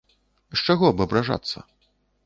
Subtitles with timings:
[0.57, 1.57] З чаго б абражацца?